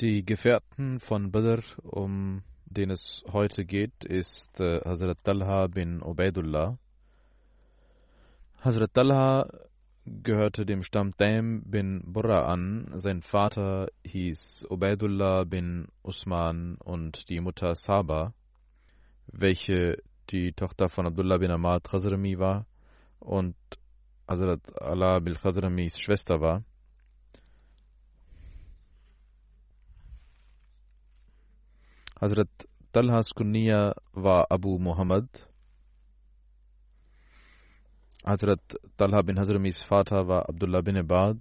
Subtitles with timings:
[0.00, 6.76] Die Gefährten von Badr, um den es heute geht, ist äh, Hazrat Talha bin Ubaidullah.
[8.60, 9.48] Hazrat Talha
[10.04, 12.90] gehörte dem Stamm Daim bin Burra an.
[12.96, 18.34] Sein Vater hieß Ubaidullah bin Usman und die Mutter Saba,
[19.28, 22.66] welche die Tochter von Abdullah bin Ahmad Khazrami war
[23.20, 23.54] und
[24.26, 26.64] Hazrat Allah bin Khazramis Schwester war.
[32.20, 32.48] Hazrat
[32.92, 35.28] Talhas Kunniya war Abu Muhammad.
[38.24, 38.60] Hazrat
[38.96, 41.38] Talha bin Hazramis Vater war Abdullah bin Ibad.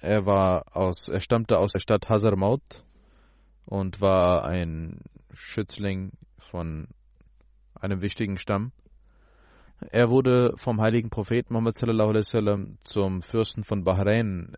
[0.00, 2.84] Er war aus, er stammte aus der Stadt Hazarmaut
[3.66, 5.02] und war ein
[5.34, 6.88] Schützling von
[7.74, 8.72] einem wichtigen Stamm.
[9.90, 11.76] Er wurde vom heiligen Propheten Muhammad
[12.84, 14.56] zum Fürsten von Bahrain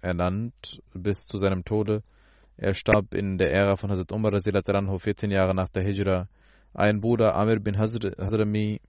[0.00, 2.04] ernannt bis zu seinem Tode.
[2.56, 6.28] Er starb in der Ära von Hazrat Umar Anhu 14 Jahre nach der Hijra.
[6.72, 8.80] Ein Bruder Amir bin Hazr Hazrami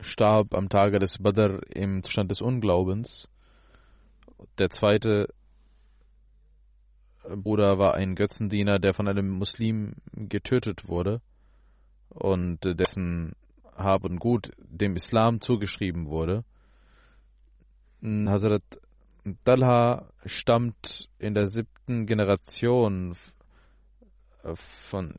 [0.00, 3.28] starb am Tage des Badr im Zustand des Unglaubens.
[4.58, 5.28] Der zweite
[7.24, 11.20] Bruder war ein Götzendiener, der von einem Muslim getötet wurde
[12.08, 13.34] und dessen
[13.76, 16.44] Hab und Gut dem Islam zugeschrieben wurde.
[18.02, 18.62] Hazrat
[19.44, 23.16] Talha stammt in der siebten Generation
[24.54, 25.14] von,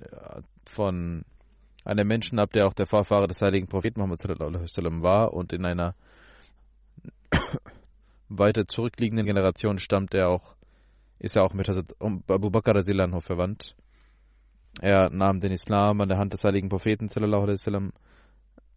[0.69, 1.25] von
[1.83, 5.95] einem Menschen ab, der auch der Vorfahre des heiligen Propheten Muhammad war und in einer
[8.29, 10.55] weiter zurückliegenden Generation stammt er auch,
[11.19, 12.81] ist er auch mit Hazrat Abu Bakr
[13.21, 13.75] verwandt.
[14.81, 17.09] Er nahm den Islam an der Hand des heiligen Propheten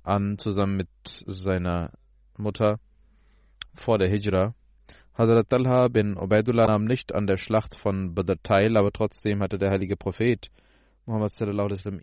[0.02, 0.88] an, zusammen mit
[1.26, 1.92] seiner
[2.36, 2.78] Mutter
[3.74, 4.54] vor der Hijra.
[5.14, 9.58] Hazrat Talha bin Ubaidullah nahm nicht an der Schlacht von Badr teil, aber trotzdem hatte
[9.58, 10.50] der heilige Prophet
[11.04, 11.32] Muhammad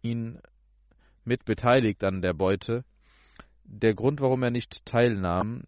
[0.04, 0.40] ihn
[1.24, 2.84] mit beteiligt an der Beute.
[3.64, 5.64] Der Grund, warum er nicht teilnahm,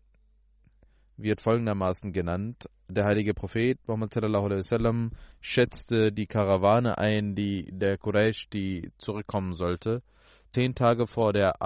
[1.17, 2.69] wird folgendermaßen genannt.
[2.87, 10.01] Der heilige Prophet Muhammad sallam, schätzte die Karawane ein, die der Quraysh, die zurückkommen sollte.
[10.53, 11.61] Zehn Tage vor der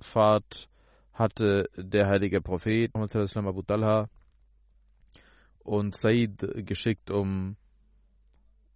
[0.00, 0.70] Abfahrt
[1.12, 4.08] hatte der heilige Prophet Abu Talha
[5.62, 7.56] und Said geschickt, um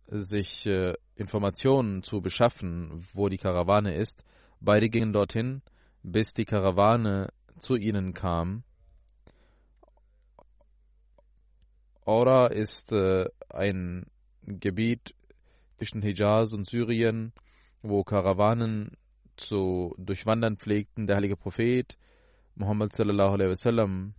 [0.07, 4.23] sich äh, Informationen zu beschaffen, wo die Karawane ist.
[4.61, 5.63] Beide gingen dorthin,
[6.03, 8.63] bis die Karawane zu ihnen kam.
[12.05, 14.05] Aura ist äh, ein
[14.43, 15.15] Gebiet
[15.77, 17.33] zwischen Hijaz und Syrien,
[17.81, 18.99] wo Karawanen
[19.37, 21.07] zu durchwandern pflegten.
[21.07, 21.97] Der heilige Prophet
[22.55, 24.15] Muhammad sallallahu alaihi wasallam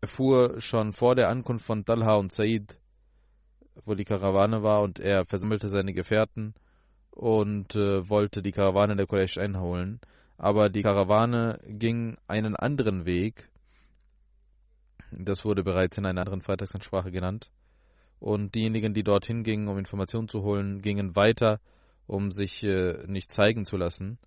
[0.00, 2.78] erfuhr schon vor der Ankunft von Talha und Said,
[3.84, 6.54] wo die Karawane war, und er versammelte seine Gefährten
[7.10, 10.00] und äh, wollte die Karawane der Quraysh einholen.
[10.36, 13.50] Aber die Karawane ging einen anderen Weg.
[15.10, 17.50] Das wurde bereits in einer anderen Freitagsansprache genannt.
[18.20, 21.60] Und diejenigen, die dorthin gingen, um Informationen zu holen, gingen weiter,
[22.08, 24.18] um sich äh, nicht zeigen zu lassen.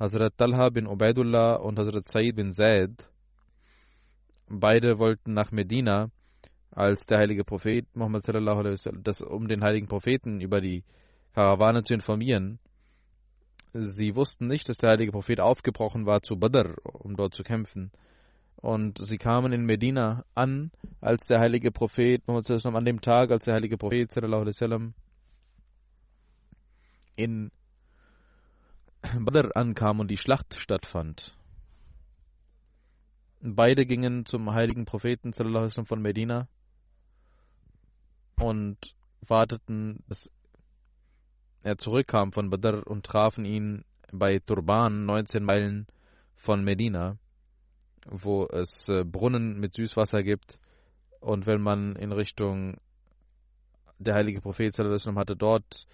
[0.00, 3.08] Hazrat Talha bin Ubaidullah und Hazrat Said bin Zaid.
[4.48, 6.10] Beide wollten nach Medina,
[6.70, 10.84] als der heilige Prophet Muhammad sallallahu alaihi wasallam, das um den heiligen Propheten über die
[11.34, 12.58] Karawane zu informieren.
[13.72, 17.90] Sie wussten nicht, dass der heilige Prophet aufgebrochen war zu Badr, um dort zu kämpfen.
[18.56, 22.84] Und sie kamen in Medina an, als der heilige Prophet Muhammad sallallahu alaihi wasallam, an
[22.84, 24.94] dem Tag, als der heilige Prophet sallallahu alaihi wasallam
[27.16, 27.50] in
[29.18, 31.36] Badr ankam und die Schlacht stattfand.
[33.40, 36.48] Beide gingen zum heiligen Propheten von Medina
[38.38, 40.30] und warteten, bis
[41.62, 45.86] er zurückkam von Badr und trafen ihn bei Turban, 19 Meilen
[46.34, 47.18] von Medina,
[48.08, 50.58] wo es äh, Brunnen mit Süßwasser gibt.
[51.20, 52.76] Und wenn man in Richtung
[53.98, 55.86] der heilige Prophet hatte dort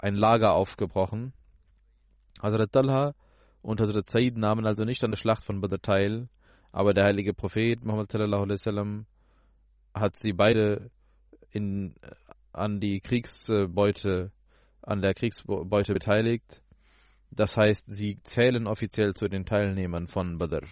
[0.00, 1.32] ein Lager aufgebrochen
[2.42, 3.14] Hazrat Talha
[3.62, 6.28] und Hazrat Said nahmen also nicht an der Schlacht von Badr teil,
[6.72, 9.06] aber der heilige Prophet Muhammad sallallahu alaihi wasallam
[9.94, 10.90] hat sie beide
[11.50, 11.94] in,
[12.52, 14.32] an die Kriegsbeute,
[14.82, 16.62] an der Kriegsbeute beteiligt.
[17.30, 20.66] Das heißt, sie zählen offiziell zu den Teilnehmern von Badr.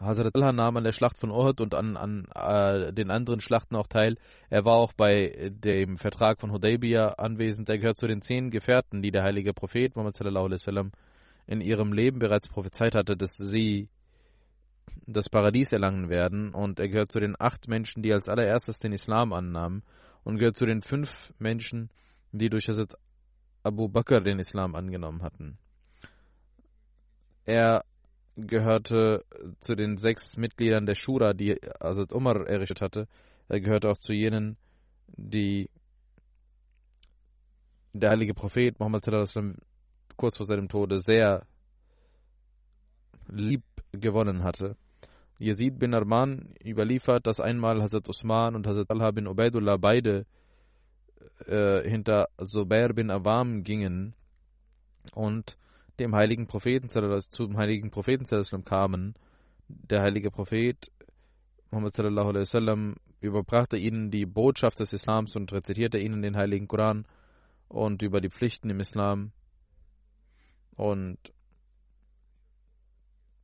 [0.00, 3.76] Hazrat Allah nahm an der Schlacht von Uhud und an, an äh, den anderen Schlachten
[3.76, 4.16] auch teil.
[4.48, 7.68] Er war auch bei dem Vertrag von Hudaybiyah anwesend.
[7.68, 10.18] Er gehört zu den zehn Gefährten, die der heilige Prophet Muhammad
[11.46, 13.88] in ihrem Leben bereits prophezeit hatte, dass sie
[15.06, 16.54] das Paradies erlangen werden.
[16.54, 19.82] Und er gehört zu den acht Menschen, die als allererstes den Islam annahmen.
[20.24, 21.90] Und gehört zu den fünf Menschen,
[22.32, 22.94] die durch Hazrat
[23.62, 25.58] Abu Bakr den Islam angenommen hatten.
[27.44, 27.84] Er
[28.36, 29.24] gehörte
[29.60, 33.08] zu den sechs Mitgliedern der Shura, die Hazrat Umar errichtet hatte.
[33.48, 34.56] Er gehörte auch zu jenen,
[35.08, 35.68] die
[37.92, 39.04] der heilige Prophet Muhammad
[40.16, 41.46] kurz vor seinem Tode sehr
[43.28, 43.62] lieb
[43.92, 44.76] gewonnen hatte.
[45.38, 50.26] Yazid bin Arman überliefert, dass einmal Hazrat Usman und Hazrat Talha bin Ubaidullah beide
[51.46, 54.14] äh, hinter Zubair bin Awam gingen
[55.14, 55.56] und
[56.00, 58.24] dem heiligen Propheten, zum heiligen Propheten
[58.64, 59.14] kamen,
[59.68, 60.90] der heilige Prophet
[61.70, 66.66] Muhammad sallallahu alaihi wasallam überbrachte ihnen die Botschaft des Islams und rezitierte ihnen den heiligen
[66.66, 67.06] Koran
[67.68, 69.30] und über die Pflichten im Islam
[70.74, 71.18] und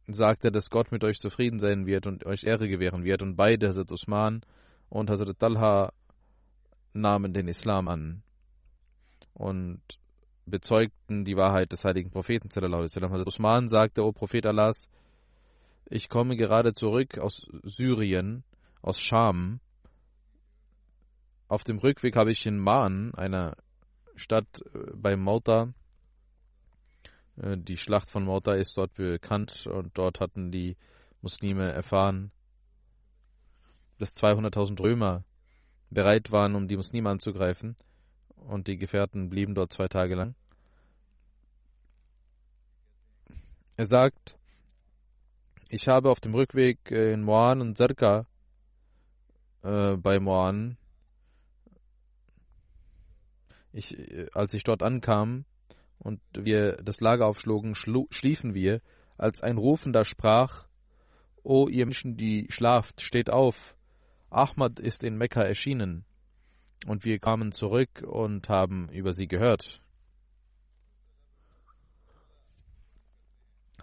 [0.08, 3.22] sagte, dass Gott mit euch zufrieden sein wird und euch Ehre gewähren wird.
[3.22, 4.42] Und beide, Hazrat Usman
[4.88, 5.92] und Hazrat Talha,
[6.92, 8.22] nahmen den Islam an.
[9.34, 9.80] Und
[10.46, 12.48] bezeugten die Wahrheit des heiligen Propheten.
[12.54, 14.88] Also Usman sagte, O Prophet Allahs,
[15.88, 18.44] ich komme gerade zurück aus Syrien,
[18.80, 19.60] aus Scham.
[21.48, 23.56] Auf dem Rückweg habe ich in Maan, einer
[24.14, 25.72] Stadt äh, bei Mauta,
[27.36, 30.76] äh, die Schlacht von Mauta ist dort bekannt und dort hatten die
[31.22, 32.32] Muslime erfahren,
[33.98, 35.24] dass 200.000 Römer
[35.90, 37.76] bereit waren, um die Muslime anzugreifen
[38.36, 40.34] und die Gefährten blieben dort zwei Tage lang.
[43.76, 44.38] Er sagt,
[45.68, 48.26] ich habe auf dem Rückweg äh, in Moan und Serka
[49.62, 50.78] äh, bei Moan,
[53.72, 55.44] ich, äh, als ich dort ankam
[55.98, 58.80] und wir das Lager aufschlugen, schliefen wir,
[59.18, 60.66] als ein Rufender sprach,
[61.42, 63.76] O ihr Menschen, die schlaft, steht auf,
[64.30, 66.05] Ahmad ist in Mekka erschienen.
[66.86, 69.80] Und wir kamen zurück und haben über sie gehört.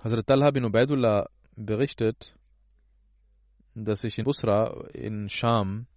[0.01, 2.35] Hazrat Talha bin Ubaidullah berichtet,
[3.75, 5.87] dass ich in Busra in Scham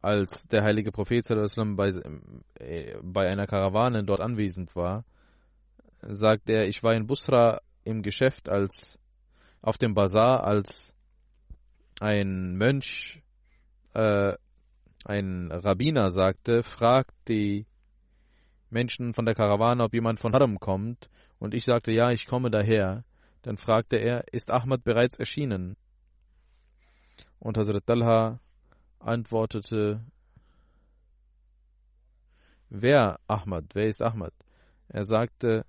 [0.00, 1.24] als der heilige Prophet
[1.76, 1.88] bei,
[2.54, 5.04] äh, bei einer Karawane dort anwesend war,
[6.02, 8.98] sagt er, ich war in Busra im Geschäft als
[9.62, 10.94] auf dem Bazar, als
[12.00, 13.22] ein Mönch,
[13.94, 14.34] äh,
[15.04, 17.66] ein Rabbiner sagte, fragt die
[18.70, 22.50] Menschen von der Karawane, ob jemand von Haram kommt, und ich sagte, ja, ich komme
[22.50, 23.04] daher.
[23.42, 25.76] Dann fragte er, ist Ahmad bereits erschienen?
[27.38, 28.40] Und Hazrat Talha
[28.98, 30.04] antwortete,
[32.68, 34.34] wer Ahmad, wer ist Ahmad?
[34.88, 35.64] Er sagte,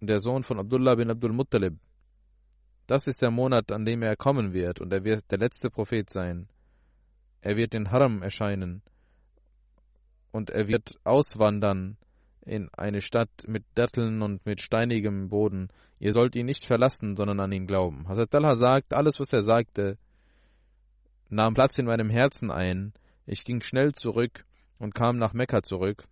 [0.00, 1.78] der Sohn von Abdullah bin Abdul Muttalib.
[2.92, 6.10] Das ist der Monat, an dem er kommen wird, und er wird der letzte Prophet
[6.10, 6.46] sein.
[7.40, 8.82] Er wird in Haram erscheinen,
[10.30, 11.96] und er wird auswandern
[12.42, 15.70] in eine Stadt mit Datteln und mit steinigem Boden.
[16.00, 18.06] Ihr sollt ihn nicht verlassen, sondern an ihn glauben.
[18.08, 19.96] Hazrat Talha sagt, alles, was er sagte,
[21.30, 22.92] nahm Platz in meinem Herzen ein.
[23.24, 24.44] Ich ging schnell zurück
[24.78, 26.04] und kam nach Mekka zurück.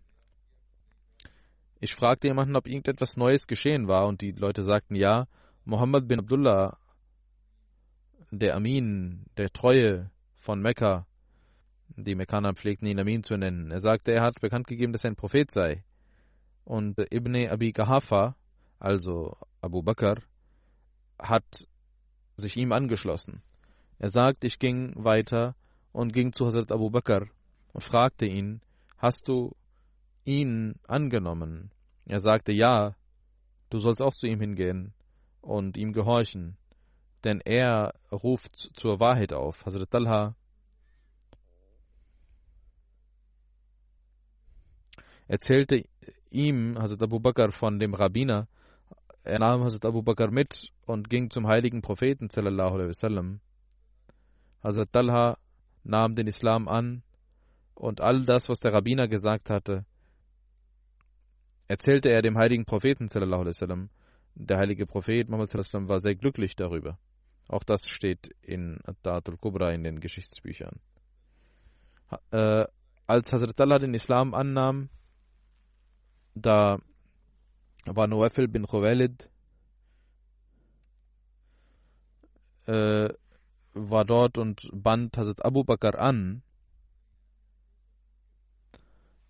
[1.78, 5.26] Ich fragte jemanden, ob irgendetwas Neues geschehen war, und die Leute sagten ja.
[5.70, 6.76] Muhammad bin Abdullah,
[8.32, 11.06] der Amin, der Treue von Mekka,
[11.96, 13.70] die Mekkaner pflegten ihn Amin zu nennen.
[13.70, 15.84] Er sagte, er hat bekannt gegeben, dass er ein Prophet sei.
[16.64, 18.34] Und Ibn Abi Kahafa,
[18.80, 20.20] also Abu Bakr,
[21.20, 21.68] hat
[22.36, 23.40] sich ihm angeschlossen.
[24.00, 25.54] Er sagt, ich ging weiter
[25.92, 27.28] und ging zu Hazrat Abu Bakr
[27.74, 28.60] und fragte ihn,
[28.98, 29.54] hast du
[30.24, 31.70] ihn angenommen?
[32.06, 32.96] Er sagte, ja,
[33.68, 34.94] du sollst auch zu ihm hingehen
[35.40, 36.56] und ihm gehorchen,
[37.24, 39.64] denn er ruft zur Wahrheit auf.
[39.64, 40.34] Hazrat Talha
[45.28, 45.84] erzählte
[46.30, 48.48] ihm, Hazrat Abu Bakr, von dem Rabbiner.
[49.22, 52.28] Er nahm Hazrat Abu Bakr mit und ging zum heiligen Propheten.
[54.62, 55.38] Hazrat Talha
[55.84, 57.02] nahm den Islam an
[57.74, 59.86] und all das, was der Rabbiner gesagt hatte,
[61.66, 63.90] erzählte er dem heiligen Propheten, sallallahu alaihi wasallam.
[64.34, 66.98] Der heilige Prophet Muhammad war sehr glücklich darüber.
[67.48, 70.80] Auch das steht in At-Ta'atul Kubra in den Geschichtsbüchern.
[72.30, 72.64] Äh,
[73.06, 74.88] als Hazrat Talha den Islam annahm,
[76.34, 76.78] da
[77.86, 79.28] war Nuwafil bin Khuwailid
[82.66, 83.08] äh,
[83.74, 86.42] war dort und band Hazrat Abu Bakr an.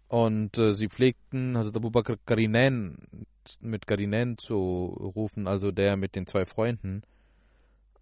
[0.09, 3.27] Und äh, sie pflegten Hazrat Abu Bakr Karinen
[3.61, 7.03] mit Karinen zu rufen, also der mit den zwei Freunden.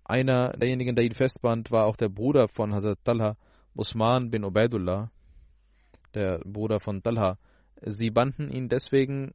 [0.04, 3.36] Einer derjenigen, der ihn festband, war auch der Bruder von Hazrat Talha,
[3.74, 5.10] Usman bin Ubaidullah,
[6.14, 7.38] der Bruder von Talha.
[7.82, 9.32] Sie banden ihn deswegen,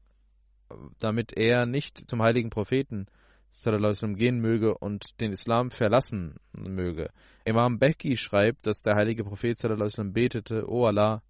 [0.99, 3.07] damit er nicht zum heiligen Propheten
[3.51, 7.09] sallam, gehen möge und den Islam verlassen möge.
[7.45, 11.21] Imam Bekki schreibt, dass der heilige Prophet sallam, betete, O Allah,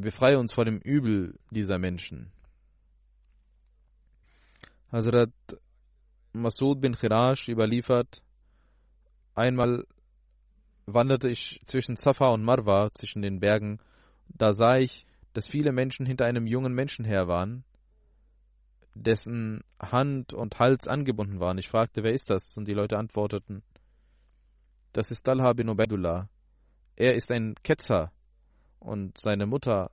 [0.00, 2.32] befreie uns vor dem Übel dieser Menschen.
[4.92, 5.30] Hazrat
[6.32, 8.22] Masud bin Khirash überliefert,
[9.34, 9.86] einmal
[10.86, 13.78] wanderte ich zwischen Safa und Marwa, zwischen den Bergen,
[14.28, 17.64] da sah ich, dass viele Menschen hinter einem jungen Menschen her waren,
[18.94, 21.58] dessen Hand und Hals angebunden waren.
[21.58, 22.56] Ich fragte, wer ist das?
[22.56, 23.62] Und die Leute antworteten,
[24.92, 26.28] das ist Talha bin Ubaidullah.
[26.96, 28.12] Er ist ein Ketzer
[28.80, 29.90] und seine Mutter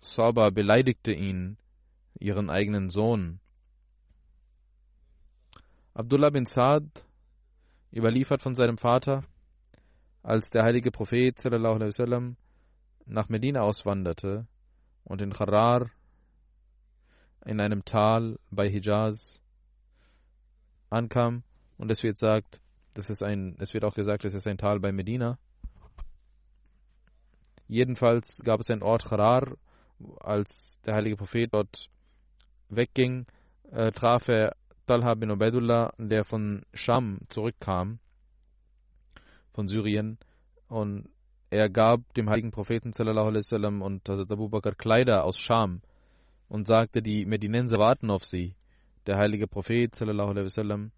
[0.00, 1.56] Saba beleidigte ihn,
[2.18, 3.38] ihren eigenen Sohn.
[5.94, 7.06] Abdullah bin Saad
[7.92, 9.24] überliefert von seinem Vater,
[10.22, 12.36] als der heilige Prophet sallam,
[13.06, 14.46] nach Medina auswanderte
[15.04, 15.90] und in Kharar
[17.44, 19.40] in einem Tal bei Hijaz
[20.90, 21.42] ankam
[21.76, 22.60] und es wird sagt,
[22.94, 25.38] das ist ein, es wird auch gesagt, es ist ein Tal bei Medina.
[27.72, 29.56] Jedenfalls gab es einen Ort Kharar,
[30.20, 31.88] als der heilige Prophet dort
[32.68, 33.24] wegging,
[33.70, 34.54] äh, traf er
[34.86, 37.98] Talha bin Ubaidullah, der von Scham zurückkam
[39.54, 40.18] von Syrien
[40.68, 41.08] und
[41.48, 43.28] er gab dem heiligen Propheten sallallahu
[43.82, 45.80] und Hazrat Abu Bakr Kleider aus Scham
[46.48, 48.54] und sagte, die Medinenser warten auf sie.
[49.06, 50.90] Der heilige Prophet sallallahu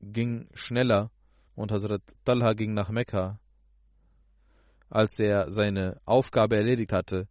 [0.00, 1.12] ging schneller
[1.54, 3.38] und Hazrat Talha ging nach Mekka.
[4.92, 7.26] Als er seine Aufgabe erledigt hatte,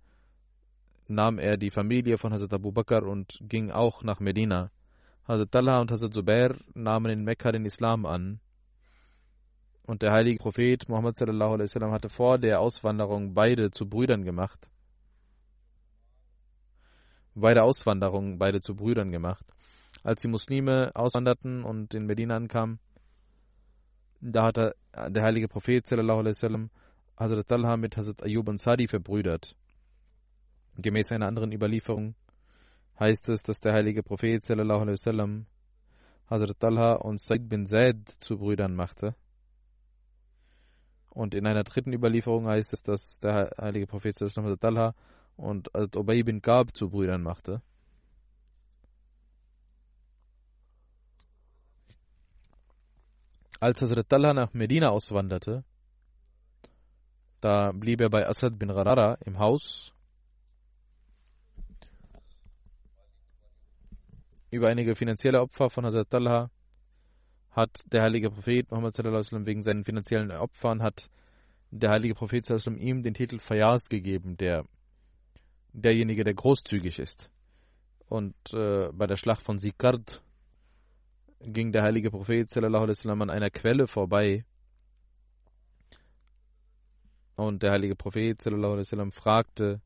[1.08, 4.72] nahm er die Familie von Hazrat Abu Bakr und ging auch nach Medina.
[5.28, 8.40] Hazrat Talha und Hazrat Zubair nahmen in Mekka den Islam an
[9.84, 14.24] und der heilige Prophet Muhammad sallallahu alaihi wasallam hatte vor der Auswanderung beide zu Brüdern
[14.24, 14.68] gemacht.
[17.36, 19.46] Bei der Auswanderung beide zu Brüdern gemacht.
[20.02, 22.80] Als die Muslime auswanderten und in Medina ankamen,
[24.20, 26.70] da hatte der heilige Prophet sallallahu alaihi wasallam
[27.22, 29.56] Hazrat Talha mit Hazrat Ayub Sadi verbrüdert.
[30.76, 32.16] Gemäß einer anderen Überlieferung
[33.00, 35.46] heißt es, dass der heilige Prophet sallallahu alaihi wasallam
[36.32, 39.14] Hazrat Talha und Said bin Zaid zu Brüdern machte.
[41.12, 44.16] Und in einer dritten Überlieferung heißt es, dass der heilige Prophet
[44.60, 44.96] Talha
[45.38, 47.62] und Ubay bin Gab zu Brüdern machte.
[53.60, 55.64] Als Hazrat Talha nach Medina auswanderte,
[57.42, 59.94] da blieb er bei Asad bin Rarara im Haus.
[64.52, 66.50] Über einige finanzielle Opfer von Hazrat Talha
[67.52, 71.10] hat der heilige Prophet Muhammad sallam, wegen seinen finanziellen Opfern hat
[71.72, 74.66] der heilige Prophet sallam, ihm den Titel Fayaz gegeben, der
[75.74, 77.30] derjenige, der großzügig ist.
[78.08, 80.22] Und äh, bei der Schlacht von Sikard
[81.40, 84.46] ging der heilige Prophet sallam, an einer Quelle vorbei.
[87.42, 89.82] Und der heilige Prophet sallam, fragte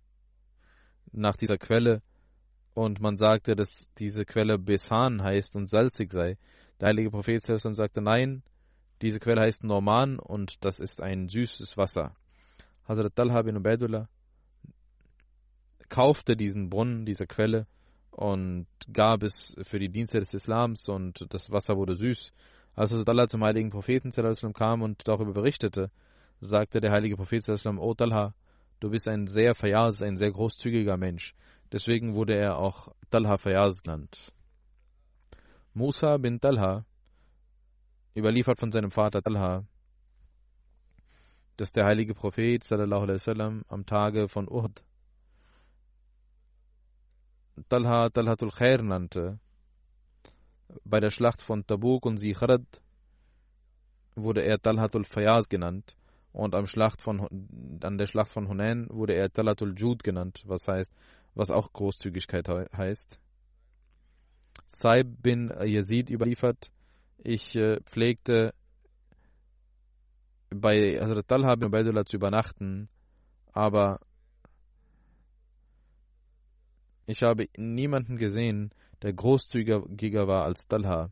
[1.14, 2.02] nach dieser Quelle
[2.74, 6.38] und man sagte, dass diese Quelle Besan heißt und salzig sei.
[6.82, 8.44] Der heilige Prophet sallam, sagte, nein,
[9.02, 12.14] diese Quelle heißt Norman und das ist ein süßes Wasser.
[12.90, 14.10] Hazrat Talha bin Ubaidullah
[15.88, 17.68] kaufte diesen Brunnen, diese Quelle
[18.12, 22.34] und gab es für die Dienste des Islams und das Wasser wurde süß.
[22.76, 24.12] Als Allah zum heiligen Propheten
[24.52, 25.90] kam und darüber berichtete,
[26.46, 28.34] sagte der heilige Prophet, O Talha,
[28.80, 31.34] du bist ein sehr Fayaz, ein sehr großzügiger Mensch.
[31.72, 34.32] Deswegen wurde er auch Talha Fayaz genannt.
[35.74, 36.86] Musa bin Talha,
[38.16, 39.66] überliefert von seinem Vater Talha,
[41.58, 44.84] dass der heilige Prophet sallam, am Tage von Uhud
[47.70, 49.40] Talha Talhatul Khair nannte.
[50.84, 52.66] Bei der Schlacht von Tabuk und Sikhrad
[54.16, 55.96] wurde er Talhatul Fayaz genannt
[56.36, 57.28] und am Schlacht von,
[57.82, 60.94] an der Schlacht von Hunain wurde er Talhatul Jud genannt, was heißt,
[61.34, 63.20] was auch Großzügigkeit heißt.
[64.68, 66.72] Saib bin Yazid überliefert,
[67.18, 68.54] ich äh, pflegte
[70.50, 72.90] bei Hazrat Talha bin Ubaidullah zu übernachten,
[73.54, 74.00] aber
[77.06, 81.12] ich habe niemanden gesehen, der großzügiger war als Talha,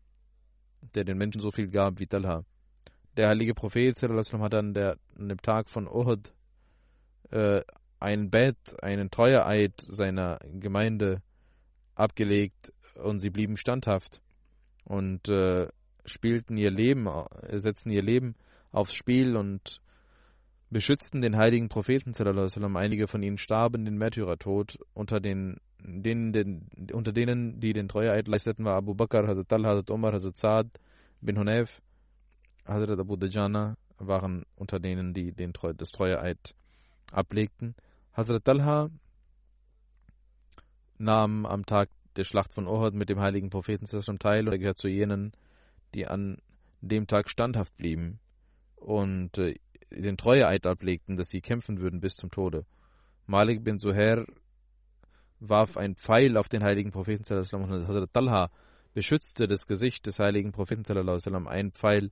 [0.96, 2.44] der den Menschen so viel gab wie Talha.
[3.18, 6.34] Der heilige Prophet hat dann der, an dem Tag von Uhud
[7.32, 7.62] äh,
[8.00, 11.22] ein Bett, einen Treueeid seiner Gemeinde
[11.96, 14.22] abgelegt und sie blieben standhaft
[14.86, 15.68] und äh,
[16.06, 18.36] spielten ihr Leben, äh, setzten ihr Leben
[18.72, 19.80] aufs Spiel und
[20.70, 22.14] beschützten den heiligen Propheten.
[22.76, 28.28] Einige von ihnen starben den Märtyrertod unter den denen, den, unter denen, die den Treueeid
[28.28, 30.68] leisteten, war Abu Bakr, Hazrat Tal, Hazrat Umar, Hazrat Saad
[31.22, 31.82] bin Hunayf,
[32.66, 36.56] Hazrat Abu Dajana waren unter denen, die den Treu, das Treueeid
[37.12, 37.76] ablegten.
[38.14, 38.90] Hazrat Talha
[40.98, 43.86] nahm am Tag der Schlacht von Uhud mit dem heiligen Propheten
[44.20, 45.34] teil und er gehört zu jenen,
[45.94, 46.38] die an
[46.82, 48.20] dem Tag standhaft blieben
[48.76, 49.56] und äh,
[49.92, 52.66] den Treueeid ablegten, dass sie kämpfen würden bis zum Tode.
[53.26, 54.26] Malik bin Suher
[55.40, 58.50] warf ein Pfeil auf den heiligen Propheten und Hazrat Talha
[58.94, 60.84] beschützte das Gesicht des heiligen Propheten
[61.48, 62.12] Ein Pfeil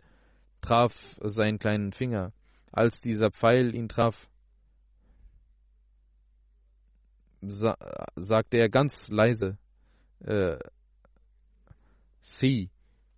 [0.62, 2.34] traf seinen kleinen Finger.
[2.72, 4.30] Als dieser Pfeil ihn traf,
[7.42, 7.76] sa
[8.16, 9.58] sagte er ganz leise,
[10.20, 10.58] äh,
[12.22, 12.70] Sie.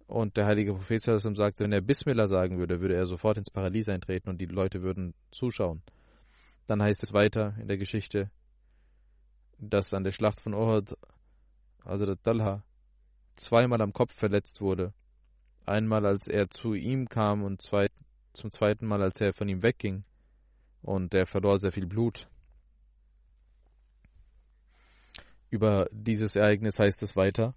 [0.07, 3.89] Und der heilige Prophet sagte, wenn er Bismillah sagen würde, würde er sofort ins Paradies
[3.89, 5.81] eintreten und die Leute würden zuschauen.
[6.67, 8.29] Dann heißt es weiter in der Geschichte,
[9.57, 10.53] dass an der Schlacht von
[11.83, 12.63] also der Talha
[13.35, 14.93] zweimal am Kopf verletzt wurde.
[15.65, 17.91] Einmal, als er zu ihm kam und zweit,
[18.33, 20.03] zum zweiten Mal, als er von ihm wegging.
[20.81, 22.27] Und er verlor sehr viel Blut.
[25.49, 27.53] Über dieses Ereignis heißt es weiter.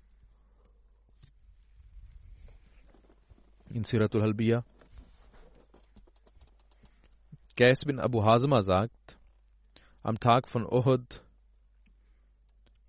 [3.71, 4.65] In Siratul Halbiya.
[7.57, 9.19] Qais bin Abu Hazma sagt,
[10.03, 11.25] am Tag von Uhud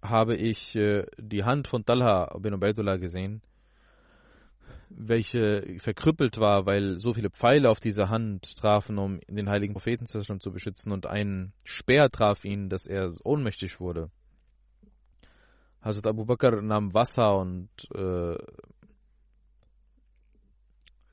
[0.01, 3.41] habe ich äh, die Hand von Talha bin Ubaidullah gesehen,
[4.89, 10.05] welche verkrüppelt war, weil so viele Pfeile auf dieser Hand trafen, um den heiligen Propheten
[10.05, 14.09] zu beschützen, und ein Speer traf ihn, dass er ohnmächtig wurde.
[15.81, 18.37] Hazrat Abu Bakr nahm Wasser und äh,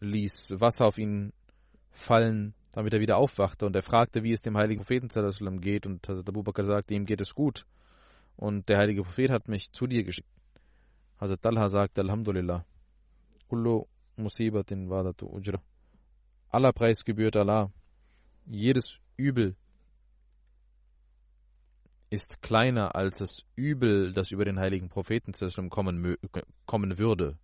[0.01, 1.33] ließ Wasser auf ihn
[1.91, 3.67] fallen, damit er wieder aufwachte.
[3.67, 5.09] Und er fragte, wie es dem heiligen Propheten
[5.61, 5.87] geht.
[5.87, 7.67] Und Hazrat Abu Bakr sagte, ihm geht es gut.
[8.37, 10.29] Und der heilige Prophet hat mich zu dir geschickt.
[11.21, 12.65] Hazrat Talha sagt, Alhamdulillah.
[13.49, 15.61] Kullu musibatin wadatu ujra.
[16.51, 17.71] Aller Preis gebührt Allah.
[18.47, 19.57] Jedes Übel
[22.11, 25.33] ist kleiner als das Übel, das über den heiligen Propheten
[25.69, 26.17] kommen,
[26.67, 27.37] kommen würde.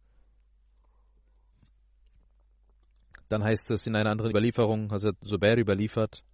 [3.28, 6.24] Dann heißt es in einer anderen Überlieferung, Hazrat Zubair überliefert,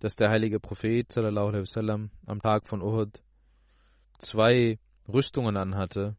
[0.00, 3.22] dass der heilige Prophet sallam, am Tag von Uhud
[4.18, 6.16] zwei Rüstungen anhatte.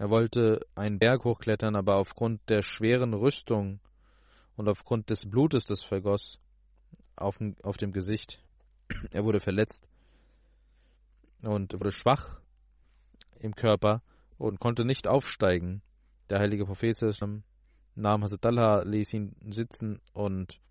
[0.00, 3.80] Er wollte einen Berg hochklettern, aber aufgrund der schweren Rüstung
[4.56, 6.40] und aufgrund des Blutes, das vergoss,
[7.16, 8.42] auf, auf dem Gesicht,
[9.10, 9.86] er wurde verletzt
[11.42, 12.40] und wurde schwach
[13.40, 14.00] im Körper
[14.38, 15.82] und konnte nicht aufsteigen.
[16.30, 16.96] Der heilige Prophet
[17.94, 20.62] nahm Hazrat Allah, ließ ihn sitzen und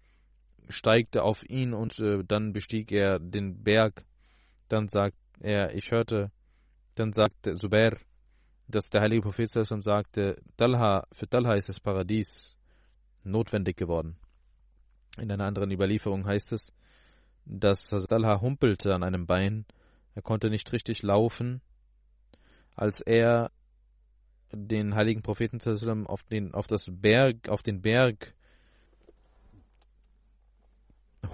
[0.70, 4.04] steigte auf ihn und äh, dann bestieg er den Berg.
[4.70, 6.32] Dann sagt er, ich hörte
[6.96, 7.96] dann sagte Zubair,
[8.70, 12.56] dass der heilige Prophet sagte, Talha, für Talha ist das Paradies
[13.24, 14.16] notwendig geworden.
[15.18, 16.72] In einer anderen Überlieferung heißt es,
[17.46, 19.66] dass Talha humpelte an einem Bein,
[20.14, 21.62] er konnte nicht richtig laufen,
[22.76, 23.52] als er
[24.52, 25.60] den heiligen Propheten
[26.06, 28.36] auf den, auf das Berg, auf den Berg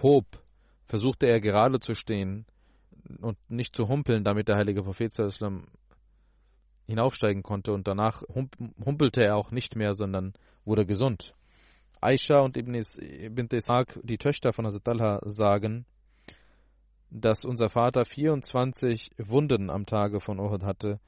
[0.02, 0.26] hob,
[0.86, 2.46] versuchte er gerade zu stehen
[3.20, 5.12] und nicht zu humpeln, damit der heilige Prophet
[6.88, 8.24] hinaufsteigen konnte und danach
[8.86, 10.34] humpelte er auch nicht mehr, sondern
[10.66, 11.34] wurde gesund.
[12.02, 15.86] Aisha und Ibn, Ibn Ishaq, die Töchter von Hazrat Talha, sagen,
[17.10, 21.00] dass unser Vater 24 Wunden am Tage von Uhud hatte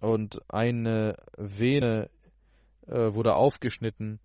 [0.00, 2.10] und eine Vene
[2.86, 4.20] äh, wurde aufgeschnitten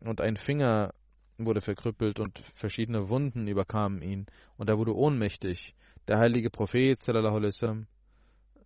[0.00, 0.92] und ein Finger
[1.38, 5.74] wurde verkrüppelt und verschiedene Wunden überkamen ihn und er wurde ohnmächtig.
[6.08, 7.86] Der heilige Prophet sallam,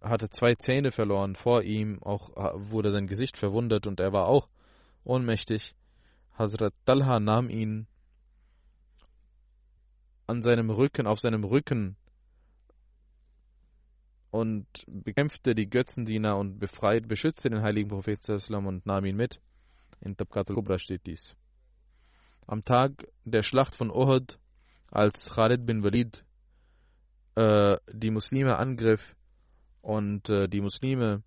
[0.01, 4.49] hatte zwei Zähne verloren vor ihm, auch wurde sein Gesicht verwundet und er war auch
[5.05, 5.75] ohnmächtig.
[6.39, 7.87] Hazrat Talha nahm ihn
[10.27, 11.97] an seinem Rücken, auf seinem Rücken
[14.31, 19.41] und bekämpfte die Götzendiener und befreit, beschützte den heiligen Prophet und nahm ihn mit.
[20.01, 21.35] In Tabqat al-Kubra steht dies.
[22.47, 24.39] Am Tag der Schlacht von Uhud,
[24.91, 26.25] als Khalid bin Walid
[27.35, 29.17] äh, die Muslime angriff
[29.88, 31.22] und äh, die Muslime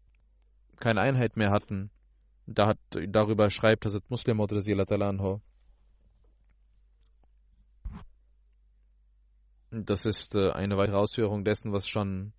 [0.79, 1.89] keine Einheit mehr hatten,
[2.45, 5.39] da hat, darüber schreibt Hazrat Muslim anhu.
[9.71, 12.33] Das ist äh, eine weitere Ausführung dessen, was schon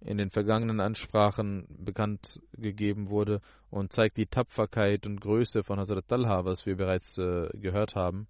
[0.00, 6.08] in den vergangenen Ansprachen bekannt gegeben wurde und zeigt die Tapferkeit und Größe von Hazrat
[6.08, 8.26] Talha, was wir bereits äh, gehört haben.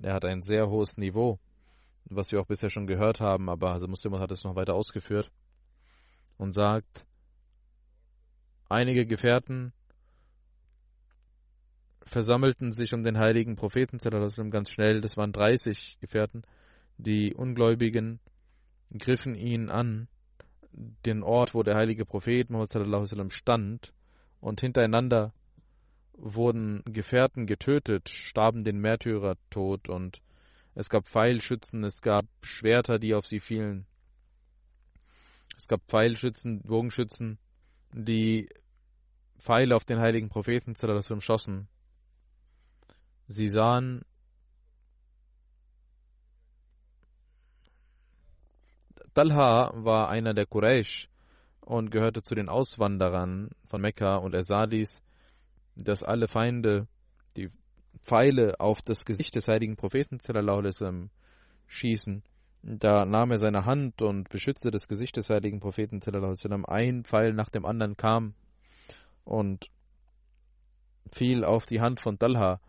[0.00, 1.38] Er hat ein sehr hohes Niveau,
[2.06, 5.30] was wir auch bisher schon gehört haben, aber Hazrat Muslim hat es noch weiter ausgeführt
[6.40, 7.04] und sagt,
[8.70, 9.74] einige Gefährten
[12.02, 13.98] versammelten sich um den heiligen Propheten
[14.50, 16.42] ganz schnell, das waren 30 Gefährten,
[16.96, 18.20] die Ungläubigen
[18.96, 20.08] griffen ihn an
[20.72, 22.48] den Ort, wo der heilige Prophet
[23.30, 23.92] stand,
[24.40, 25.34] und hintereinander
[26.14, 30.22] wurden Gefährten getötet, starben den Märtyrertod und
[30.74, 33.86] es gab Pfeilschützen, es gab Schwerter, die auf sie fielen.
[35.60, 37.38] Es gab Pfeilschützen, Bogenschützen,
[37.92, 38.48] die
[39.36, 40.74] Pfeile auf den heiligen Propheten
[41.20, 41.68] schossen.
[43.28, 44.02] Sie sahen
[49.12, 51.10] Talha war einer der Quraysh
[51.60, 55.02] und gehörte zu den Auswanderern von Mekka und er sah dies,
[55.76, 56.88] dass alle Feinde
[57.36, 57.50] die
[58.00, 60.20] Pfeile auf das Gesicht des heiligen Propheten
[61.66, 62.22] schießen.
[62.62, 66.00] Da nahm er seine Hand und beschützte das Gesicht des heiligen Propheten.
[66.66, 68.34] Ein Pfeil nach dem anderen kam
[69.24, 69.70] und
[71.10, 72.60] fiel auf die Hand von Talha.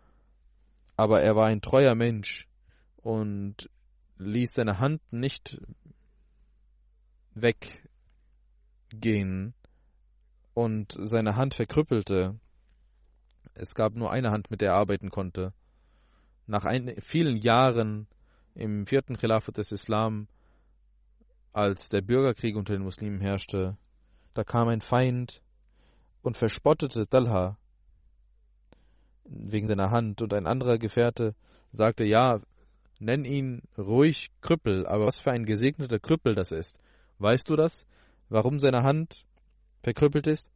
[0.96, 2.48] Aber er war ein treuer Mensch
[2.96, 3.68] und
[4.18, 5.60] ließ seine Hand nicht
[7.34, 9.54] weggehen
[10.54, 12.38] und seine Hand verkrüppelte.
[13.54, 15.52] Es gab nur eine Hand, mit der er arbeiten konnte.
[16.46, 18.06] Nach ein, vielen Jahren
[18.54, 20.28] im vierten Khilafat des Islam,
[21.52, 23.76] als der Bürgerkrieg unter den Muslimen herrschte,
[24.34, 25.42] da kam ein Feind
[26.22, 27.58] und verspottete Talha
[29.24, 31.34] wegen seiner Hand und ein anderer Gefährte
[31.72, 32.40] sagte, ja,
[32.98, 36.78] nenn ihn ruhig Krüppel, aber was für ein gesegneter Krüppel das ist.
[37.18, 37.86] Weißt du das?
[38.28, 39.24] Warum seine Hand
[39.82, 40.50] verkrüppelt ist?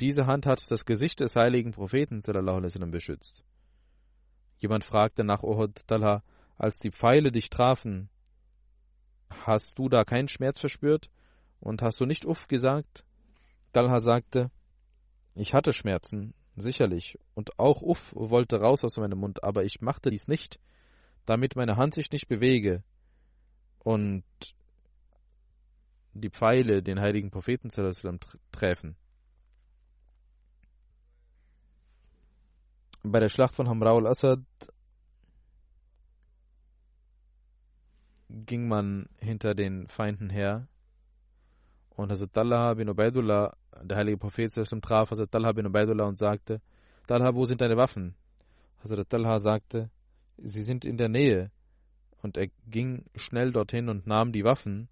[0.00, 3.42] Diese Hand hat das Gesicht des heiligen Propheten sallam, beschützt.
[4.58, 6.22] Jemand fragte nach Uhud Talha,
[6.58, 8.10] als die Pfeile dich trafen,
[9.30, 11.08] hast du da keinen Schmerz verspürt
[11.60, 13.04] und hast du nicht Uff gesagt?
[13.72, 14.50] Talha sagte,
[15.34, 20.10] ich hatte Schmerzen, sicherlich, und auch Uff wollte raus aus meinem Mund, aber ich machte
[20.10, 20.58] dies nicht,
[21.24, 22.82] damit meine Hand sich nicht bewege.
[23.78, 24.24] Und
[26.14, 27.68] die Pfeile den heiligen Propheten
[28.50, 28.96] treffen.
[33.04, 34.40] Bei der Schlacht von Hamra al-Assad
[38.28, 40.68] ging man hinter den Feinden her
[41.90, 46.60] und Hazrat Talha bin Ubaidullah, der heilige Prophet, traf Hazrat Talha bin Ubaidullah und sagte,
[47.06, 48.14] Talha, wo sind deine Waffen?
[48.82, 49.90] Hazrat Talha sagte,
[50.36, 51.50] sie sind in der Nähe.
[52.20, 54.88] Und er ging schnell dorthin und nahm die Waffen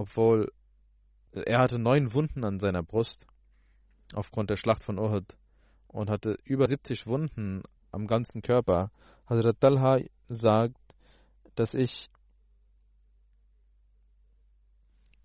[0.00, 0.50] obwohl
[1.32, 3.26] er hatte neun Wunden an seiner Brust
[4.14, 5.36] aufgrund der Schlacht von Uhud
[5.88, 8.90] und hatte über 70 Wunden am ganzen Körper.
[9.26, 10.79] Hazrat Talha sagt,
[11.54, 12.08] dass ich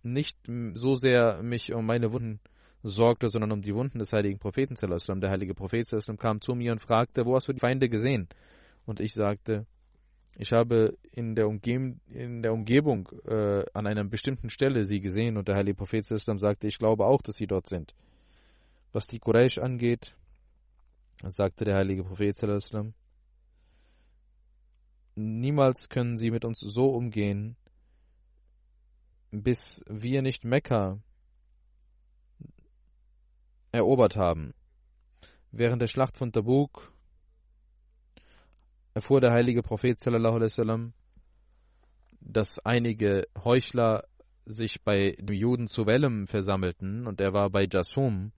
[0.03, 0.37] nicht
[0.73, 2.39] so sehr mich um meine Wunden
[2.83, 4.75] sorgte, sondern um die Wunden des heiligen Propheten.
[4.75, 5.87] Der heilige Prophet
[6.19, 8.27] kam zu mir und fragte, wo hast du die Feinde gesehen?
[8.85, 9.65] Und ich sagte,
[10.37, 15.37] ich habe in der, Umge in der Umgebung äh, an einer bestimmten Stelle sie gesehen
[15.37, 17.95] und der heilige Prophet sagte, ich glaube auch, dass sie dort sind.
[18.91, 20.15] Was die Quraysh angeht,
[21.23, 22.35] sagte der heilige Prophet
[25.15, 27.55] niemals können sie mit uns so umgehen,
[29.31, 30.99] bis wir nicht Mekka
[33.71, 34.53] erobert haben.
[35.51, 36.93] Während der Schlacht von Tabuk
[38.93, 40.93] erfuhr der heilige Prophet sallam,
[42.21, 44.05] dass einige Heuchler
[44.45, 48.31] sich bei den Juden zu Wellem versammelten und er war bei Jassum,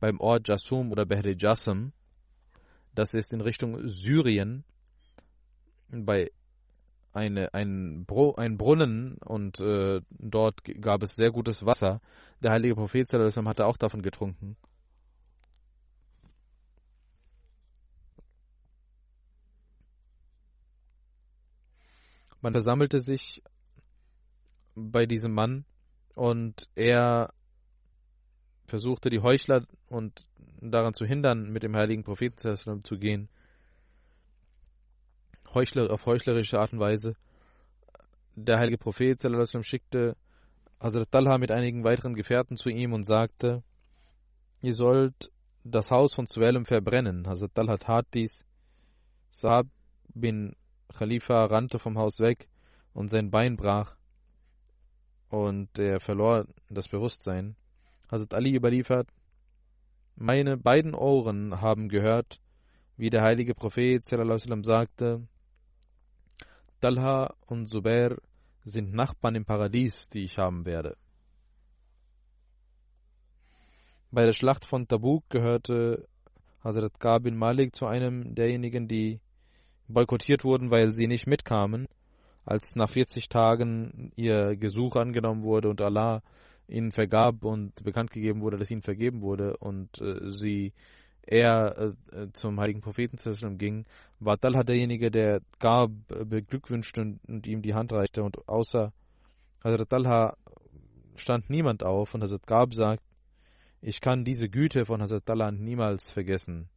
[0.00, 1.92] beim Ort Jassum oder Behri Jassam,
[2.94, 4.64] das ist in Richtung Syrien,
[5.92, 6.30] bei
[7.12, 12.00] eine, ein, Bro, ein Brunnen und äh, dort gab es sehr gutes Wasser.
[12.42, 14.56] Der heilige Prophet sallam, hatte auch davon getrunken.
[22.40, 23.42] Man versammelte sich
[24.74, 25.64] bei diesem Mann
[26.14, 27.32] und er
[28.66, 30.26] versuchte die Heuchler und
[30.60, 33.28] daran zu hindern, mit dem heiligen Propheten zu gehen.
[35.54, 37.14] Heuchler, auf heuchlerische Art und Weise.
[38.34, 39.22] Der heilige Prophet
[39.62, 40.16] schickte
[40.80, 43.62] Hazrat Talha mit einigen weiteren Gefährten zu ihm und sagte,
[44.62, 45.30] ihr sollt
[45.64, 47.26] das Haus von Suelem verbrennen.
[47.28, 48.44] Hazrat Talha tat dies.
[49.30, 49.66] Saab
[50.14, 50.56] bin
[50.92, 52.48] Khalifa rannte vom Haus weg
[52.94, 53.96] und sein Bein brach
[55.28, 57.56] und er verlor das Bewusstsein.
[58.10, 59.08] Hazrat Ali überliefert,
[60.16, 62.40] meine beiden Ohren haben gehört,
[62.96, 65.26] wie der heilige Prophet sallam, sagte,
[66.82, 68.16] Talha und Zubair
[68.64, 70.96] sind Nachbarn im Paradies, die ich haben werde.
[74.10, 76.08] Bei der Schlacht von Tabuk gehörte
[76.64, 79.20] Hazrat Kabin Malik zu einem derjenigen, die
[79.86, 81.86] boykottiert wurden, weil sie nicht mitkamen,
[82.44, 86.20] als nach 40 Tagen ihr Gesuch angenommen wurde und Allah
[86.66, 90.72] ihnen vergab und bekannt gegeben wurde, dass ihnen vergeben wurde und äh, sie
[91.22, 93.16] er äh, zum heiligen Propheten
[93.58, 93.86] ging,
[94.18, 98.92] war Talha derjenige, der Gab beglückwünschte und, und, ihm die Hand reichte und außer
[99.62, 100.36] Hazrat Talha
[101.16, 103.04] stand niemand auf und Hazrat Gab sagt,
[103.80, 106.68] ich kann diese Güte von Hazrat Talha niemals vergessen.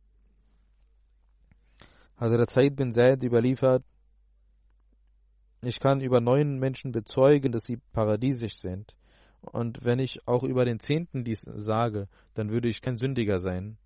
[2.17, 3.83] Hazrat Said bin Zaid überliefert,
[5.63, 8.95] ich kann über neun Menschen bezeugen, dass sie paradiesisch sind.
[9.41, 13.77] Und wenn ich auch über den Zehnten dies sage, dann würde ich kein Sündiger sein.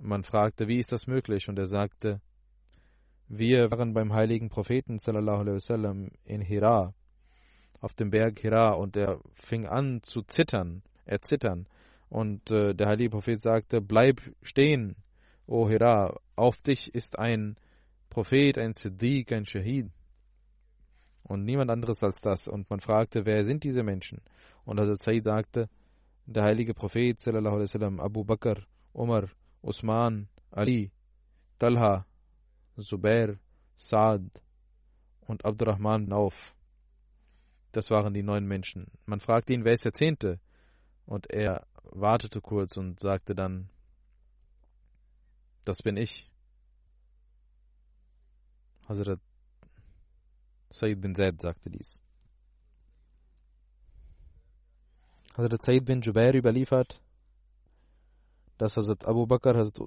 [0.00, 1.48] Man fragte, wie ist das möglich?
[1.48, 2.20] Und er sagte,
[3.28, 6.94] wir waren beim heiligen Propheten sallallahu alaihi wasallam in Hira,
[7.80, 11.66] auf dem Berg Hira, und er fing an zu zittern, erzittern.
[12.08, 14.96] Und äh, der heilige Prophet sagte, bleib stehen,
[15.46, 17.56] O Hira, auf dich ist ein
[18.08, 19.90] Prophet, ein Siddiq, ein Shahid
[21.28, 22.48] und niemand anderes als das.
[22.48, 24.22] Und man fragte, wer sind diese Menschen?
[24.64, 25.68] Und Hazrat Said sagte,
[26.26, 29.28] der heilige Prophet, sallam, Abu Bakr, Umar,
[29.62, 30.92] Usman, Ali,
[31.58, 32.06] Talha,
[32.78, 33.38] Zubair,
[33.76, 34.42] Saad
[35.20, 36.54] und Abdurrahman auf.
[37.72, 38.86] Das waren die neun Menschen.
[39.06, 40.40] Man fragte ihn, wer ist der Zehnte?
[41.06, 43.70] Und er wartete kurz und sagte dann,
[45.64, 46.30] das bin ich.
[48.88, 49.20] Hazrat
[50.70, 52.02] Said bin Zaid sagte dies.
[55.36, 57.02] Hazrat Said bin Jubair überliefert,
[58.58, 59.80] dass Hazrat Abu Bakr, Hazrat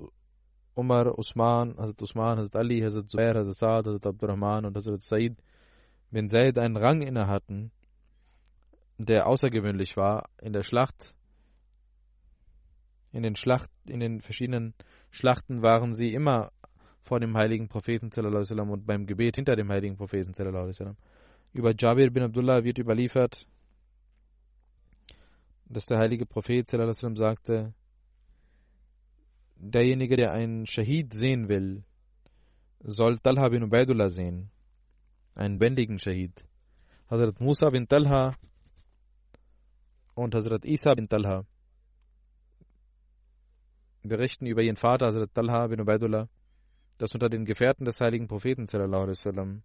[0.74, 5.36] Umar, Usman, Hazrat Usman, Hazrat Ali, Hazrat Zubair, Hazrat Saad, Hazrat Abdurrahman und Hazrat Said
[6.10, 7.72] bin Zaid einen Rang inne hatten,
[8.98, 11.16] der außergewöhnlich war in der Schlacht.
[13.14, 14.74] In den Schlacht, in den verschiedenen
[15.10, 16.52] Schlachten waren sie immer
[17.02, 20.34] vor dem heiligen Propheten und beim Gebet hinter dem heiligen Propheten.
[21.54, 23.48] Über Jabir bin Abdullah wird überliefert,
[25.66, 27.74] dass der heilige Prophet sagte,
[29.62, 31.84] derjenige, der einen Shahid sehen will,
[32.80, 34.50] soll Talha bin Ubaidullah sehen,
[35.36, 36.44] einen wendigen Shahid.
[37.10, 38.36] Hazrat Musa bin Talha
[40.16, 41.46] und Hazrat Isa bin Talha
[44.04, 46.28] berichten über ihren Vater, Hazrat Talha bin Ubaidullah,
[46.98, 49.64] dass unter den Gefährten des heiligen Propheten sallam,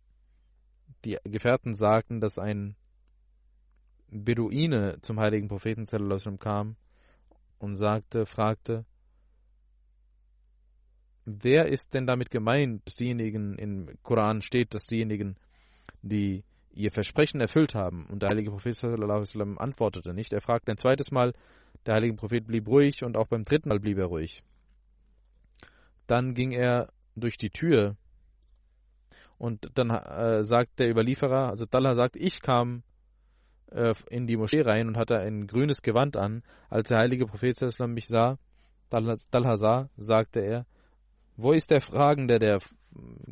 [1.05, 2.77] die Gefährten sagten, dass ein
[4.09, 6.77] Beduine zum heiligen Propheten sallam, kam
[7.59, 8.85] und sagte, fragte,
[11.27, 15.37] wer ist denn damit gemeint, dass diejenigen im Koran steht, dass diejenigen,
[16.03, 18.07] die ihr Versprechen erfüllt haben.
[18.07, 20.33] Und der heilige Prophet antwortete nicht.
[20.33, 21.33] Er fragte ein zweites Mal,
[21.85, 24.43] der heilige Prophet blieb ruhig und auch beim dritten Mal blieb er ruhig.
[26.07, 27.97] Dann ging er durch die Tür
[29.39, 32.83] und dann äh, sagt der Überlieferer, also Talha sagt, ich kam
[33.71, 36.43] äh, in die Moschee rein und hatte ein grünes Gewand an.
[36.71, 37.59] Als der heilige Prophet
[37.89, 38.39] mich sah,
[38.91, 40.67] Talha sah, sagte er,
[41.37, 42.59] wo ist der Fragende, der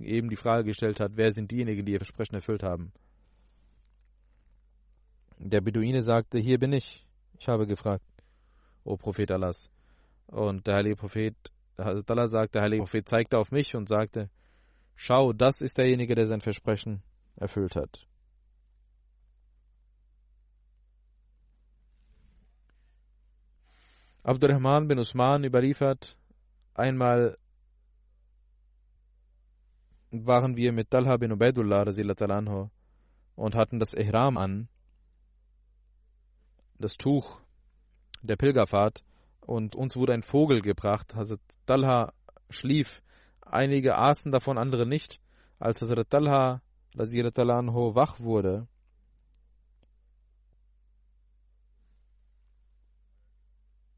[0.01, 2.93] eben die Frage gestellt hat, wer sind diejenigen, die ihr Versprechen erfüllt haben?
[5.38, 7.07] Der Beduine sagte, hier bin ich.
[7.38, 8.05] Ich habe gefragt,
[8.85, 9.71] o Prophet Allahs.
[10.27, 11.35] Und der heilige Prophet,
[11.77, 14.31] Allah sagt, der heilige Prophet zeigte auf mich und sagte,
[14.95, 17.03] schau, das ist derjenige, der sein Versprechen
[17.37, 18.07] erfüllt hat.
[24.23, 26.17] Abdurrahman bin Usman überliefert,
[26.73, 27.37] einmal
[30.22, 31.85] waren wir mit Talha bin Ubaidullah
[33.35, 34.68] und hatten das Ihram an,
[36.79, 37.40] das Tuch
[38.22, 39.05] der Pilgerfahrt,
[39.40, 41.14] und uns wurde ein Vogel gebracht.
[41.14, 42.12] Hazrat Talha
[42.48, 43.03] schlief,
[43.42, 45.20] einige aßen davon, andere nicht.
[45.59, 46.62] Als Hazrat Talha
[46.96, 48.66] anhu, wach wurde,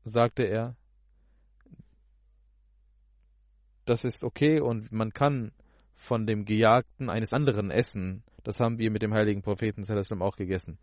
[0.04, 0.76] sagte er,
[3.84, 5.52] das ist okay und man kann
[5.96, 8.22] von dem Gejagten eines anderen essen.
[8.44, 9.82] Das haben wir mit dem heiligen Propheten
[10.22, 10.78] auch gegessen.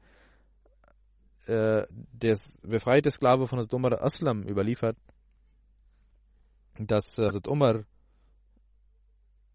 [1.45, 4.97] Äh, der befreite Sklave von Hazrat Umar Aslam überliefert,
[6.79, 7.83] dass äh, Hazrat Umar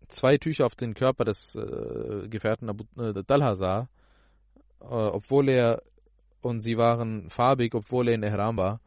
[0.08, 3.88] zwei Tücher auf den Körper des äh, Gefährten Abu äh, Talha sah,
[4.80, 5.82] äh, obwohl er,
[6.40, 8.80] und sie waren farbig, obwohl er in Ihram war.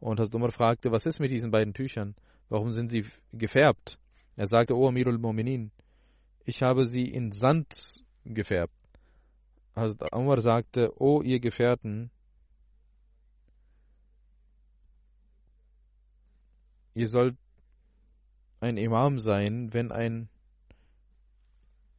[0.00, 2.14] Und Hazrat Umar fragte, was ist mit diesen beiden Tüchern?
[2.48, 3.98] Warum sind sie gefärbt?
[4.36, 5.70] Er sagte, O Amirul Mu'minin,
[6.46, 8.72] ich habe sie in Sand gefärbt.
[9.74, 12.10] Hazrat Umar sagte, O ihr Gefährten,
[16.94, 17.36] ihr sollt
[18.60, 20.28] ein Imam sein, wenn ein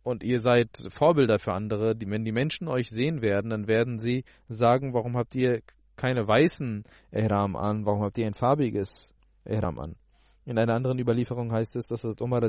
[0.01, 4.23] und ihr seid Vorbilder für andere, wenn die Menschen euch sehen werden, dann werden sie
[4.47, 5.61] sagen, warum habt ihr
[5.97, 9.13] keine weißen Ihram an, warum habt ihr ein farbiges
[9.45, 9.97] Ihram an?
[10.45, 12.39] In einer anderen Überlieferung heißt es, dass Umar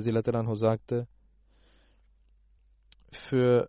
[0.54, 1.08] sagte,
[3.12, 3.68] für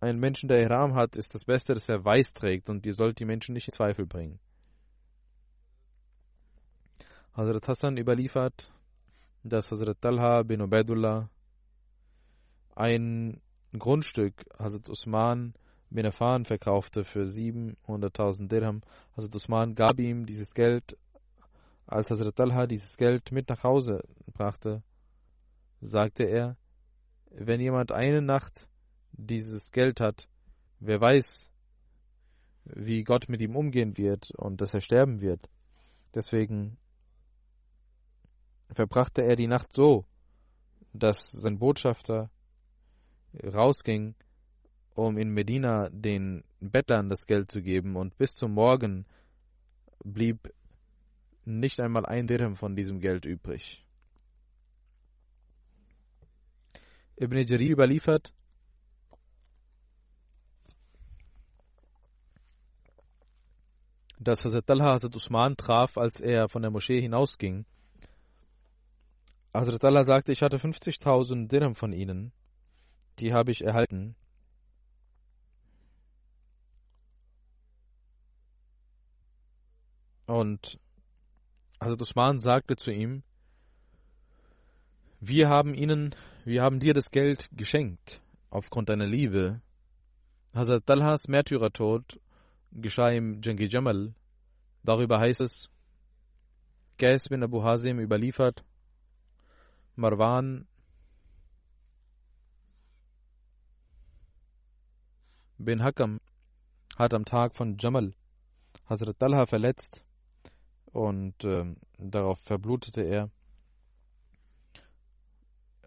[0.00, 3.18] einen Menschen, der Ihram hat, ist das Beste, dass er weiß trägt und ihr sollt
[3.18, 4.38] die Menschen nicht in Zweifel bringen.
[7.34, 8.72] Hazrat Hassan überliefert,
[9.42, 11.28] dass Hazrat Talha bin Ubaidullah
[12.74, 13.40] ein
[13.78, 15.54] Grundstück Hazrat Usman
[15.90, 18.80] bin Affan verkaufte für 700.000 Dirham.
[19.16, 20.96] Hazrat Usman gab ihm dieses Geld,
[21.86, 24.82] als Hazrat Talha dieses Geld mit nach Hause brachte,
[25.80, 26.56] sagte er,
[27.30, 28.68] wenn jemand eine Nacht
[29.26, 30.28] dieses Geld hat,
[30.78, 31.50] wer weiß,
[32.64, 35.48] wie Gott mit ihm umgehen wird und dass er sterben wird.
[36.14, 36.76] Deswegen
[38.70, 40.04] verbrachte er die Nacht so,
[40.92, 42.30] dass sein Botschafter
[43.42, 44.14] rausging,
[44.94, 49.06] um in Medina den Bettlern das Geld zu geben, und bis zum Morgen
[50.04, 50.52] blieb
[51.44, 53.84] nicht einmal ein Dirham von diesem Geld übrig.
[57.16, 58.32] Ibn Jarir überliefert,
[64.20, 67.64] dass Hazrat Talha Hazrat Usman traf, als er von der Moschee hinausging.
[69.52, 72.32] Hazrat Allah sagte, ich hatte 50.000 Dirham von ihnen
[73.20, 74.14] die habe ich erhalten.
[80.26, 80.78] Und
[81.80, 83.22] Hazrat Usman sagte zu ihm,
[85.20, 89.60] wir haben ihnen, wir haben dir das Geld geschenkt, aufgrund deiner Liebe.
[90.54, 92.20] Hazrat Talhas Märtyrertod
[92.72, 94.14] geschah im Jangi Jamal.
[94.82, 95.68] Darüber heißt es,
[96.98, 98.64] Qais bin Abu Hazim überliefert,
[99.96, 100.66] Marwan
[105.58, 106.20] bin Hakam
[106.96, 108.14] hat am Tag von Jamal
[108.90, 110.02] Hazrat Talha verletzt
[110.92, 111.64] und äh,
[111.98, 113.30] darauf verblutete er.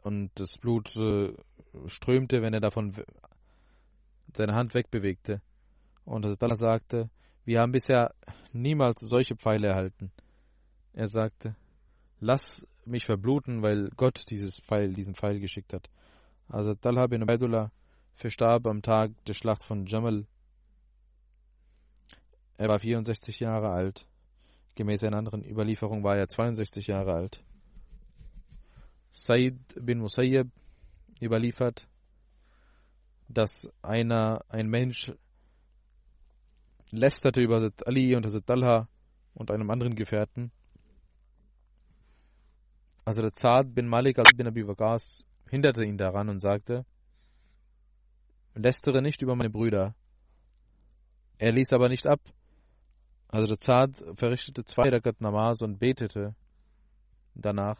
[0.04, 1.34] Und das Blut äh,
[1.88, 2.94] strömte, wenn er davon
[4.34, 5.42] seine Hand wegbewegte.
[6.06, 7.10] Und Talha sagte,
[7.46, 8.14] wir haben bisher
[8.52, 10.12] niemals solche Pfeile erhalten.
[10.94, 11.56] Er sagte,
[12.20, 15.90] lass mich verbluten, weil Gott dieses Pfeil, diesen Pfeil geschickt hat.
[16.48, 17.72] Also Talha bin Ubaidullah
[18.14, 20.26] verstarb am Tag der Schlacht von Jamal.
[22.58, 24.08] Er war 64 Jahre alt.
[24.76, 27.44] Gemäß einer anderen Überlieferung war er 62 Jahre alt.
[29.12, 30.48] Said bin Musayyib
[31.22, 31.88] überliefert,
[33.28, 35.12] dass einer, ein Mensch
[36.94, 38.88] lästerte über Hazrat Ali und Hazrat Talha
[39.34, 40.52] und einem anderen Gefährten.
[43.06, 46.86] Hazrat Saad bin Malik bin Abi Waqas hinderte ihn daran und sagte,
[48.54, 49.96] lästere nicht über meine Brüder.
[51.40, 52.22] Er ließ aber nicht ab.
[53.32, 56.36] Hazrat Saad verrichtete zwei Rakat Namaz und betete
[57.34, 57.80] danach,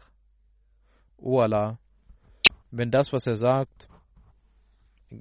[1.16, 1.78] O Allah,
[2.72, 3.88] wenn das, was er sagt,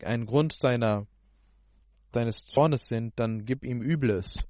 [0.01, 1.05] ein Grund seiner,
[2.16, 4.43] deines Zornes sind, dann gib ihm Übles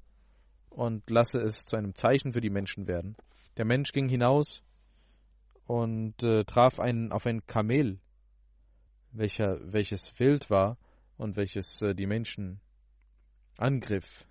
[0.69, 3.15] und lasse es zu einem Zeichen für die Menschen werden.
[3.57, 4.63] Der Mensch ging hinaus
[5.65, 7.99] und äh, traf einen, auf ein Kamel,
[9.11, 10.77] welcher, welches wild war
[11.17, 12.59] und welches äh, die Menschen
[13.57, 14.25] angriff.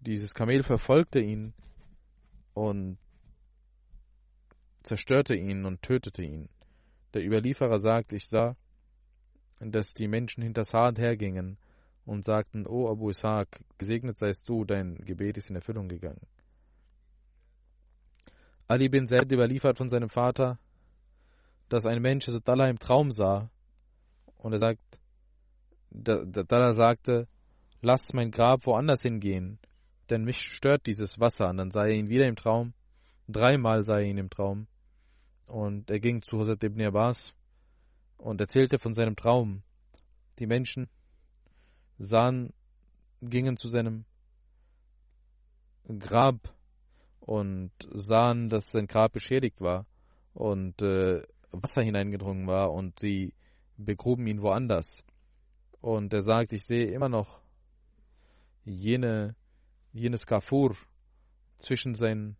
[0.00, 1.52] Dieses Kamel verfolgte ihn
[2.54, 2.98] und
[4.82, 6.48] zerstörte ihn und tötete ihn.
[7.14, 8.56] Der Überlieferer sagt, ich sah,
[9.60, 11.58] dass die Menschen hinter Saad hergingen
[12.06, 16.26] und sagten, O Abu Ishaq, gesegnet seist du, dein Gebet ist in Erfüllung gegangen.
[18.66, 20.58] Ali bin Zaid überliefert von seinem Vater,
[21.68, 23.50] dass ein Mensch Dallah im Traum sah
[24.38, 24.80] und er sagt,
[25.90, 27.28] Dallah sagte,
[27.82, 29.58] lass mein Grab woanders hingehen,
[30.08, 31.50] denn mich stört dieses Wasser.
[31.50, 32.72] Und dann sah er ihn wieder im Traum,
[33.28, 34.66] dreimal sah er ihn im Traum.
[35.46, 37.34] Und er ging zu Hazrat ibn Abbas
[38.20, 39.62] und erzählte von seinem Traum.
[40.38, 40.88] Die Menschen
[41.98, 42.52] sahen,
[43.22, 44.04] gingen zu seinem
[45.98, 46.54] Grab
[47.20, 49.86] und sahen, dass sein Grab beschädigt war
[50.34, 53.34] und äh, Wasser hineingedrungen war und sie
[53.76, 55.02] begruben ihn woanders.
[55.80, 57.40] Und er sagt, ich sehe immer noch
[58.64, 59.34] jene,
[59.92, 60.76] jenes Kafur
[61.56, 62.36] zwischen seinen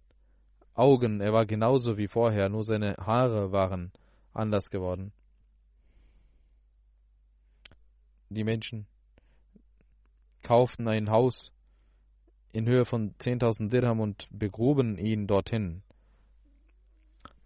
[0.74, 1.20] Augen.
[1.20, 3.92] Er war genauso wie vorher, nur seine Haare waren
[4.32, 5.12] anders geworden.
[8.30, 8.86] Die Menschen
[10.42, 11.52] kauften ein Haus
[12.52, 15.82] in Höhe von 10.000 Dirham und begruben ihn dorthin.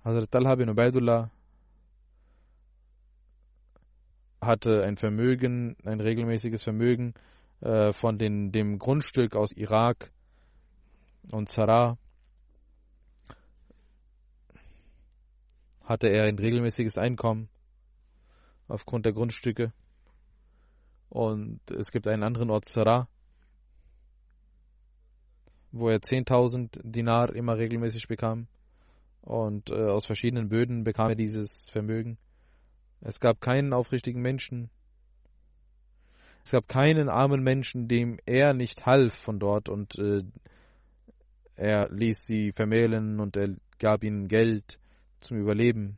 [0.04, 1.30] Hazrat Talha bin Ubaidullah
[4.42, 7.14] hatte ein Vermögen, ein regelmäßiges Vermögen
[7.60, 10.12] äh, von den, dem Grundstück aus Irak
[11.32, 11.96] und Zara.
[15.86, 17.48] Hatte er ein regelmäßiges Einkommen
[18.68, 19.72] aufgrund der Grundstücke.
[21.08, 23.08] Und es gibt einen anderen Ort, Zara,
[25.72, 28.48] wo er 10.000 Dinar immer regelmäßig bekam.
[29.22, 32.18] Und äh, aus verschiedenen Böden bekam er dieses Vermögen.
[33.00, 34.70] Es gab keinen aufrichtigen Menschen.
[36.44, 40.22] Es gab keinen armen Menschen, dem er nicht half von dort und äh,
[41.56, 44.78] er ließ sie vermählen und er gab ihnen Geld
[45.20, 45.96] zum Überleben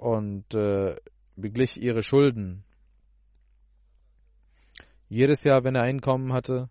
[0.00, 0.96] und äh,
[1.40, 2.64] beglich ihre Schulden.
[5.08, 6.68] Jedes Jahr, wenn er Einkommen hatte,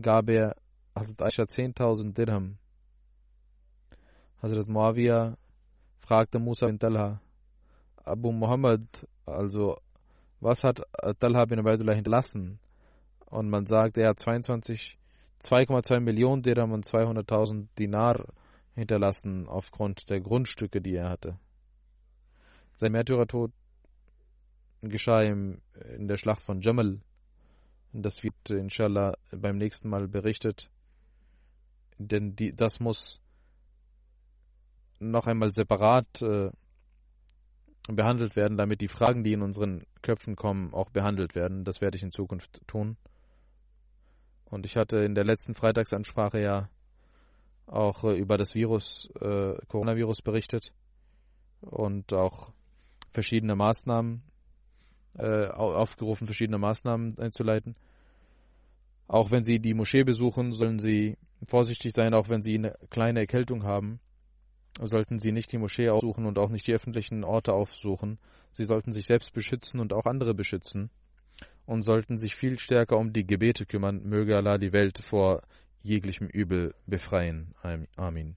[0.00, 0.56] gab er
[0.94, 2.58] Hazrat Aisha 10.000 Dirham.
[4.42, 5.36] Hazrat Muawiyah
[5.98, 7.20] fragte Musa bin Talha,
[8.04, 8.82] Abu Muhammad,
[9.24, 9.78] also
[10.40, 10.82] was hat
[11.18, 12.58] Talha bin Ubaidullah hinterlassen?
[13.26, 14.98] Und man sagt, er hat 22,
[15.42, 18.26] 2,2 Millionen Dirham und 200.000 Dinar
[18.74, 21.38] hinterlassen aufgrund der Grundstücke, die er hatte.
[22.80, 23.52] Sein Märtyrertod
[24.80, 25.60] geschah in
[25.98, 27.02] der Schlacht von Jamal.
[27.92, 30.70] Das wird inshallah beim nächsten Mal berichtet.
[31.98, 33.20] Denn die, das muss
[34.98, 36.50] noch einmal separat äh,
[37.86, 41.64] behandelt werden, damit die Fragen, die in unseren Köpfen kommen, auch behandelt werden.
[41.64, 42.96] Das werde ich in Zukunft tun.
[44.46, 46.70] Und ich hatte in der letzten Freitagsansprache ja
[47.66, 50.72] auch äh, über das Virus, äh, Coronavirus berichtet
[51.60, 52.54] und auch
[53.10, 54.22] verschiedene Maßnahmen
[55.18, 57.76] äh, aufgerufen, verschiedene Maßnahmen einzuleiten.
[59.06, 63.20] Auch wenn Sie die Moschee besuchen, sollen Sie vorsichtig sein, auch wenn Sie eine kleine
[63.20, 64.00] Erkältung haben
[64.80, 68.18] sollten sie nicht die Moschee aufsuchen und auch nicht die öffentlichen Orte aufsuchen.
[68.52, 70.90] Sie sollten sich selbst beschützen und auch andere beschützen
[71.66, 74.02] und sollten sich viel stärker um die Gebete kümmern.
[74.04, 75.42] Möge Allah die Welt vor
[75.82, 77.54] jeglichem Übel befreien.
[77.96, 78.36] Amin.